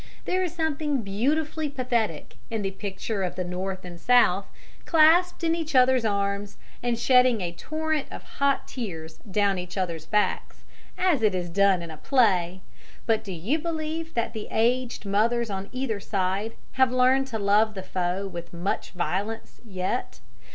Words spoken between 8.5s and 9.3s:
tears